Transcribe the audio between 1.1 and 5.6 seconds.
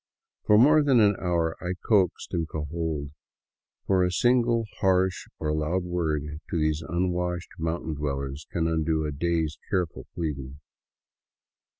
hour I coaxed and cajoled, for a single harsh or